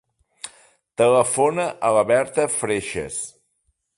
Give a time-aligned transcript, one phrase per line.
[1.01, 3.21] Telefona a la Berta Freixas.